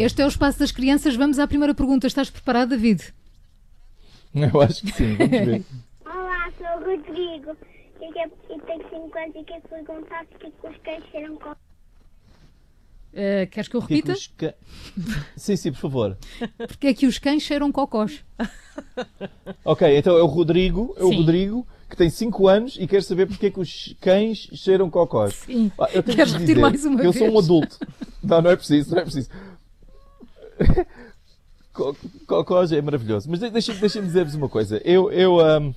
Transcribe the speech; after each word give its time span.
Este 0.00 0.22
é 0.22 0.24
o 0.24 0.28
espaço 0.28 0.58
das 0.58 0.72
crianças. 0.72 1.14
Vamos 1.14 1.38
à 1.38 1.46
primeira 1.46 1.74
pergunta. 1.74 2.06
Estás 2.06 2.30
preparado, 2.30 2.70
David? 2.70 3.12
Eu 4.34 4.60
acho 4.62 4.80
que 4.80 4.92
sim, 4.92 5.14
vamos 5.14 5.30
ver. 5.30 5.62
Olá, 6.06 6.50
sou 6.56 6.66
o 6.66 6.96
Rodrigo 6.96 7.54
e, 8.00 8.10
que 8.10 8.18
é, 8.18 8.28
tenho 8.66 8.82
5 8.88 9.18
anos 9.18 9.36
e 9.36 9.44
quero 9.44 9.62
perguntar 9.68 10.24
porque 10.30 10.46
é 10.46 10.50
que 10.50 10.66
os 10.68 10.76
cães 10.82 11.04
cheiram 11.10 11.36
com... 11.36 11.50
Uh, 13.12 13.44
queres 13.50 13.68
que 13.68 13.76
eu 13.76 13.82
que 13.82 13.94
repita? 13.94 14.14
ca- 14.38 14.54
Sim, 15.36 15.56
sim, 15.56 15.72
por 15.72 15.80
favor. 15.80 16.16
Porque 16.56 16.86
é 16.86 16.94
que 16.94 17.06
os 17.06 17.18
cães 17.18 17.42
cheiram 17.42 17.70
cocós? 17.70 18.24
Ok, 19.64 19.98
então 19.98 20.16
é 20.16 20.22
o 20.22 20.26
Rodrigo, 20.26 20.94
é 20.96 21.04
o. 21.04 21.10
Rodrigo 21.10 21.66
que 21.90 21.96
tem 21.96 22.08
5 22.08 22.46
anos 22.46 22.76
e 22.78 22.86
quer 22.86 23.02
saber 23.02 23.26
porque 23.26 23.46
é 23.46 23.50
que 23.50 23.58
os 23.58 23.96
cães 24.00 24.48
cheiram 24.54 24.88
cocós. 24.88 25.34
Sim. 25.34 25.72
Ah, 25.76 25.88
eu 25.92 26.04
tenho 26.04 26.16
Queres 26.16 26.32
que 26.32 26.38
repetir 26.38 26.60
mais 26.62 26.84
uma 26.84 27.00
que 27.00 27.06
Eu 27.06 27.12
sou 27.12 27.26
um 27.26 27.32
vez? 27.32 27.44
adulto. 27.44 27.78
Não, 28.22 28.40
não 28.42 28.50
é 28.50 28.56
preciso, 28.56 28.92
não 28.92 28.98
é 28.98 29.02
preciso. 29.02 29.28
Co- 31.72 31.96
Cocós 32.26 32.72
é 32.72 32.80
maravilhoso. 32.82 33.28
Mas 33.30 33.40
de- 33.40 33.50
deixa- 33.50 33.74
deixa-me 33.74 34.06
dizer-vos 34.06 34.34
uma 34.34 34.48
coisa. 34.48 34.80
Eu, 34.84 35.10
eu, 35.12 35.40
ahm, 35.40 35.72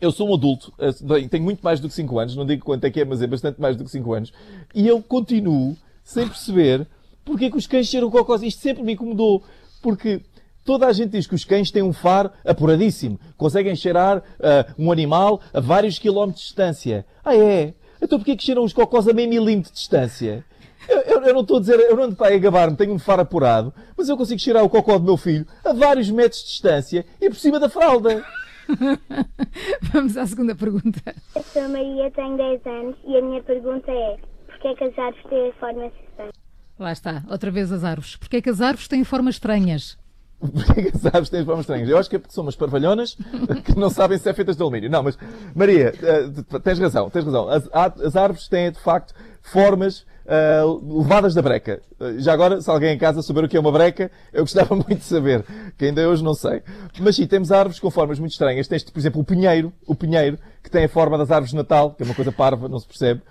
eu 0.00 0.10
sou 0.12 0.28
um 0.30 0.34
adulto, 0.34 0.72
eh, 0.78 0.90
bem, 1.02 1.28
tenho 1.28 1.44
muito 1.44 1.60
mais 1.62 1.80
do 1.80 1.88
que 1.88 1.94
5 1.94 2.18
anos, 2.18 2.36
não 2.36 2.46
digo 2.46 2.64
quanto 2.64 2.84
é 2.84 2.90
que 2.90 3.00
é, 3.00 3.04
mas 3.04 3.20
é 3.20 3.26
bastante 3.26 3.60
mais 3.60 3.76
do 3.76 3.84
que 3.84 3.90
5 3.90 4.12
anos. 4.14 4.32
E 4.74 4.86
eu 4.86 5.02
continuo 5.02 5.76
sem 6.04 6.26
perceber 6.26 6.86
porque 7.24 7.46
é 7.46 7.50
que 7.50 7.56
os 7.56 7.66
cães 7.66 7.86
cheiram 7.88 8.10
cocós. 8.10 8.42
Isto 8.42 8.60
sempre 8.62 8.82
me 8.82 8.92
incomodou. 8.94 9.42
Porque 9.82 10.20
toda 10.64 10.86
a 10.86 10.92
gente 10.92 11.10
diz 11.10 11.26
que 11.26 11.34
os 11.34 11.44
cães 11.44 11.70
têm 11.70 11.82
um 11.82 11.92
faro 11.92 12.30
apuradíssimo. 12.44 13.18
Conseguem 13.36 13.74
cheirar 13.76 14.22
ah, 14.40 14.66
um 14.78 14.90
animal 14.92 15.40
a 15.52 15.60
vários 15.60 15.98
quilómetros 15.98 16.42
de 16.42 16.46
distância. 16.48 17.04
Ah, 17.24 17.36
é? 17.36 17.74
Então 18.00 18.18
porquê 18.18 18.32
é 18.32 18.36
que 18.36 18.42
cheiram 18.44 18.64
os 18.64 18.72
cocós 18.72 19.06
a 19.08 19.12
meio 19.12 19.28
milímetro 19.28 19.70
de 19.72 19.78
distância? 19.78 20.44
Eu, 20.90 21.00
eu- 21.02 21.22
eu 21.22 21.34
não 21.34 21.40
estou 21.42 21.58
a 21.58 21.60
dizer, 21.60 21.78
eu 21.78 21.96
não 21.96 22.04
ando 22.04 22.16
para 22.16 22.28
aí 22.28 22.36
a 22.36 22.38
gabar-me, 22.38 22.76
tenho 22.76 22.92
um 22.92 22.98
faro 22.98 23.22
apurado, 23.22 23.72
mas 23.96 24.08
eu 24.08 24.16
consigo 24.16 24.40
cheirar 24.40 24.64
o 24.64 24.68
cocó 24.68 24.98
do 24.98 25.04
meu 25.04 25.16
filho 25.16 25.46
a 25.64 25.72
vários 25.72 26.10
metros 26.10 26.40
de 26.42 26.48
distância 26.48 27.06
e 27.20 27.28
por 27.28 27.36
cima 27.36 27.60
da 27.60 27.68
fralda. 27.68 28.24
Vamos 29.92 30.16
à 30.16 30.26
segunda 30.26 30.54
pergunta. 30.54 31.00
Eu 31.34 31.42
sou 31.42 31.62
a 31.62 31.68
Maria, 31.68 32.10
tenho 32.10 32.36
10 32.36 32.66
anos 32.66 32.96
e 33.06 33.16
a 33.16 33.22
minha 33.22 33.42
pergunta 33.42 33.90
é 33.90 34.16
porque 34.46 34.68
é 34.68 34.74
que 34.74 34.84
as 34.84 34.98
árvores 34.98 35.24
têm 35.28 35.52
forma 35.58 35.86
estranha? 35.86 36.30
Lá 36.78 36.92
está, 36.92 37.22
outra 37.30 37.50
vez 37.50 37.70
as 37.72 37.84
árvores. 37.84 38.16
Porque 38.16 38.36
é 38.38 38.40
que 38.42 38.50
as 38.50 38.60
árvores 38.60 38.88
têm 38.88 39.04
formas 39.04 39.34
estranhas? 39.36 39.98
Porquê 40.40 40.82
que 40.90 40.96
as 40.96 41.04
árvores 41.06 41.28
têm 41.30 41.44
formas 41.44 41.64
estranhas? 41.64 41.88
Eu 41.88 41.98
acho 41.98 42.08
que 42.08 42.16
é 42.16 42.18
porque 42.18 42.34
são 42.34 42.42
umas 42.44 42.56
parvalhonas 42.56 43.16
que 43.64 43.76
não 43.78 43.90
sabem 43.90 44.16
se 44.18 44.28
é 44.28 44.32
feitas 44.32 44.56
de 44.56 44.62
alumínio. 44.62 44.90
Não, 44.90 45.02
mas, 45.02 45.18
Maria, 45.54 45.92
eh, 46.02 46.58
tens 46.60 46.78
razão, 46.78 47.10
tens 47.10 47.24
razão. 47.24 47.48
As, 47.48 47.68
as 47.72 48.16
árvores 48.16 48.48
têm, 48.48 48.70
de 48.72 48.80
facto, 48.80 49.14
formas 49.42 50.06
eh, 50.32 50.62
levadas 50.80 51.34
da 51.34 51.42
breca. 51.42 51.82
Eh, 51.98 52.14
Já 52.18 52.32
agora, 52.32 52.60
se 52.60 52.70
alguém 52.70 52.94
em 52.94 52.98
casa 52.98 53.20
souber 53.20 53.44
o 53.44 53.48
que 53.48 53.56
é 53.56 53.60
uma 53.60 53.72
breca, 53.72 54.12
eu 54.32 54.44
gostava 54.44 54.74
muito 54.76 54.94
de 54.94 55.04
saber, 55.04 55.44
que 55.76 55.86
ainda 55.86 56.08
hoje 56.08 56.22
não 56.22 56.34
sei. 56.34 56.62
Mas 57.00 57.16
sim, 57.16 57.26
temos 57.26 57.50
árvores 57.50 57.80
com 57.80 57.90
formas 57.90 58.20
muito 58.20 58.30
estranhas. 58.30 58.68
Tens, 58.68 58.84
por 58.84 58.98
exemplo, 59.00 59.20
o 59.20 59.24
pinheiro, 59.24 59.72
o 59.88 59.94
pinheiro, 59.94 60.38
que 60.62 60.70
tem 60.70 60.84
a 60.84 60.88
forma 60.88 61.18
das 61.18 61.32
árvores 61.32 61.50
de 61.50 61.56
Natal, 61.56 61.90
que 61.90 62.04
é 62.04 62.06
uma 62.06 62.14
coisa 62.14 62.30
parva, 62.30 62.68
não 62.68 62.78
se 62.78 62.86
percebe. 62.86 63.22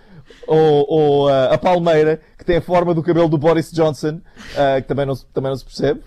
Ou, 0.45 0.85
ou, 0.89 1.29
eh, 1.29 1.53
a 1.53 1.57
palmeira, 1.57 2.19
que 2.37 2.43
tem 2.43 2.57
a 2.57 2.61
forma 2.61 2.93
do 2.93 3.01
cabelo 3.01 3.29
do 3.29 3.37
Boris 3.37 3.71
Johnson, 3.71 4.19
que 4.81 4.87
também 4.87 5.05
não, 5.05 5.15
também 5.15 5.51
não 5.51 5.57
se 5.57 5.63
percebe. 5.63 6.01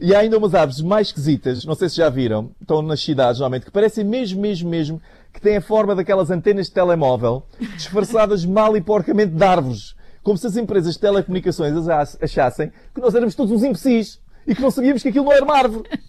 E 0.00 0.14
há 0.14 0.20
ainda 0.20 0.38
umas 0.38 0.54
árvores 0.54 0.80
mais 0.80 1.08
esquisitas, 1.08 1.64
não 1.66 1.74
sei 1.74 1.88
se 1.90 1.96
já 1.96 2.08
viram, 2.08 2.50
estão 2.60 2.80
nas 2.80 3.00
cidades 3.02 3.38
normalmente, 3.40 3.66
que 3.66 3.70
parecem 3.70 4.04
mesmo, 4.04 4.40
mesmo, 4.40 4.70
mesmo, 4.70 5.02
que 5.32 5.40
têm 5.40 5.56
a 5.56 5.60
forma 5.60 5.94
daquelas 5.94 6.30
antenas 6.30 6.66
de 6.66 6.72
telemóvel, 6.72 7.44
disfarçadas 7.76 8.44
mal 8.46 8.76
e 8.76 8.80
porcamente 8.80 9.34
de 9.34 9.44
árvores. 9.44 9.89
Como 10.30 10.38
se 10.38 10.46
as 10.46 10.56
empresas 10.56 10.94
de 10.94 11.00
telecomunicações 11.00 11.88
as- 11.88 12.16
achassem 12.22 12.70
que 12.94 13.00
nós 13.00 13.12
éramos 13.16 13.34
todos 13.34 13.50
uns 13.50 13.64
imbecis 13.64 14.20
e 14.46 14.54
que 14.54 14.62
não 14.62 14.70
sabíamos 14.70 15.02
que 15.02 15.08
aquilo 15.08 15.24
não 15.24 15.32
era 15.32 15.44
uma 15.44 15.56
árvore. 15.56 15.88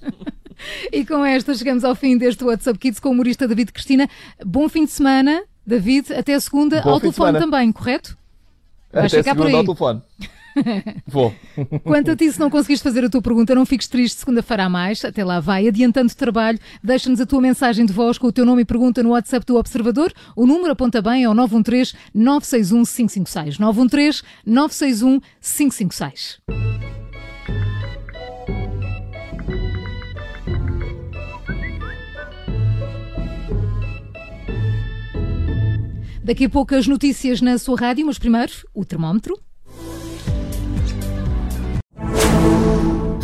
E 0.94 1.04
com 1.04 1.26
esta 1.26 1.56
chegamos 1.56 1.84
ao 1.84 1.96
fim 1.96 2.16
deste 2.20 2.44
WhatsApp 2.44 2.78
Kids 2.78 3.00
com 3.00 3.10
o 3.10 3.14
humorista 3.14 3.48
David 3.48 3.72
Cristina. 3.72 4.08
Bom 4.46 4.70
fim 4.70 4.86
de 4.86 4.92
semana, 4.92 5.42
David. 5.66 6.14
Até 6.14 6.36
a 6.36 6.40
segunda. 6.40 6.84
Bom 6.84 6.92
ao 6.92 7.00
telefone 7.00 7.40
também, 7.40 7.72
correto? 7.72 8.16
Vais 8.94 9.12
Até 9.12 9.24
ficar 9.24 9.34
por 9.34 9.48
segunda 9.48 9.58
ao 9.58 9.64
telefone. 9.64 10.02
Vou. 11.08 11.34
Quanto 11.84 12.12
a 12.12 12.16
ti, 12.16 12.32
se 12.32 12.40
não 12.40 12.50
conseguiste 12.50 12.84
fazer 12.84 13.06
a 13.06 13.10
tua 13.10 13.22
pergunta, 13.22 13.56
não 13.56 13.66
fiques 13.66 13.88
triste, 13.88 14.20
segunda-feira 14.20 14.70
mais. 14.70 15.04
Até 15.04 15.24
lá 15.24 15.40
vai, 15.40 15.68
adiantando 15.68 16.12
o 16.12 16.16
trabalho. 16.16 16.60
Deixa-nos 16.84 17.22
a 17.22 17.26
tua 17.26 17.42
mensagem 17.42 17.86
de 17.86 17.94
voz 17.94 18.18
com 18.18 18.28
o 18.28 18.32
teu 18.32 18.46
nome 18.46 18.64
e 18.64 18.66
pergunta 18.66 19.04
no 19.04 19.10
WhatsApp 19.10 19.46
do 19.46 19.58
Observador. 19.58 20.14
O 20.36 20.46
número 20.46 20.72
aponta 20.72 21.02
bem 21.02 21.26
ao 21.26 21.34
913 21.34 21.94
961 22.14 22.84
556. 22.84 23.60
913 23.60 24.24
961 24.46 25.20
556. 25.42 26.42
Daqui 36.24 36.46
a 36.46 36.50
pouco 36.50 36.76
as 36.76 36.88
notícias 36.88 37.42
na 37.42 37.58
sua 37.58 37.78
rádio, 37.78 38.06
mas 38.06 38.20
primeiro 38.20 38.54
o 38.74 38.86
termómetro. 38.86 39.38